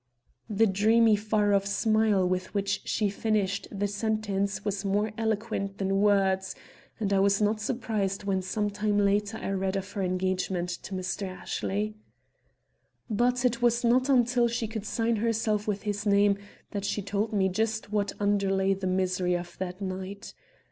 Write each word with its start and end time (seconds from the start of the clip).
The 0.49 0.65
dreamy 0.65 1.15
far 1.15 1.53
off 1.53 1.67
smile 1.67 2.27
with 2.27 2.55
which 2.55 2.81
she 2.85 3.07
finished 3.11 3.67
the 3.71 3.87
sentence 3.87 4.65
was 4.65 4.83
more 4.83 5.11
eloquent 5.15 5.77
than 5.77 5.99
words, 6.01 6.55
and 6.99 7.13
I 7.13 7.19
was 7.19 7.39
not 7.39 7.61
surprised 7.61 8.23
when 8.23 8.41
some 8.41 8.71
time 8.71 8.97
later 8.97 9.37
I 9.37 9.51
read 9.51 9.75
of 9.75 9.91
her 9.91 10.01
engagement 10.01 10.69
to 10.69 10.95
Mr. 10.95 11.27
Ashley. 11.27 11.93
But 13.11 13.45
it 13.45 13.61
was 13.61 13.83
not 13.83 14.09
till 14.25 14.47
she 14.47 14.67
could 14.67 14.87
sign 14.87 15.17
herself 15.17 15.67
with 15.67 15.83
his 15.83 16.03
name 16.07 16.39
that 16.71 16.83
she 16.83 17.03
told 17.03 17.31
me 17.31 17.47
just 17.47 17.91
what 17.91 18.11
underlay 18.19 18.73
the 18.73 18.87
misery 18.87 19.35
of 19.37 19.55
that 19.59 19.81
night. 19.81 20.33